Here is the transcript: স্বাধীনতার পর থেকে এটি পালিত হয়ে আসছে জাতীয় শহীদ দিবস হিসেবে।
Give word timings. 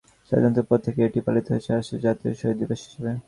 স্বাধীনতার 0.27 0.65
পর 0.69 0.79
থেকে 0.85 0.99
এটি 1.03 1.19
পালিত 1.25 1.45
হয়ে 1.51 1.77
আসছে 1.79 1.95
জাতীয় 2.05 2.31
শহীদ 2.39 2.57
দিবস 2.61 2.79
হিসেবে। 2.85 3.11